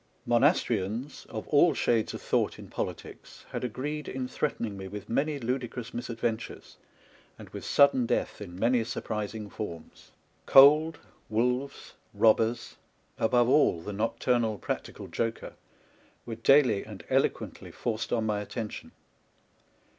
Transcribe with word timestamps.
Monastrians, 0.25 1.27
of 1.29 1.47
all 1.49 1.75
shades 1.75 2.15
of 2.15 2.23
thought 2.23 2.57
in 2.57 2.67
politics, 2.69 3.45
had 3.51 3.63
agreed 3.63 4.07
in 4.09 4.27
threatening 4.27 4.75
me 4.75 4.87
with 4.87 5.07
many 5.07 5.37
ludicrous 5.37 5.91
misadv^entures, 5.91 6.77
and 7.37 7.49
with 7.51 7.63
sudden 7.63 8.07
death 8.07 8.41
in 8.41 8.57
many 8.57 8.83
surprising 8.83 9.47
forms. 9.47 10.09
Cold, 10.47 10.97
wolves, 11.29 11.93
robbers, 12.15 12.77
above 13.19 13.47
all 13.47 13.79
the 13.83 13.91
noc 13.93 14.17
turnal 14.17 14.59
practical 14.59 15.05
joker, 15.05 15.53
were 16.25 16.33
daily 16.33 16.83
and 16.83 17.03
elo 17.11 17.29
quently 17.29 17.71
forced 17.71 18.11
on 18.11 18.25
my 18.25 18.39
attention. 18.41 18.93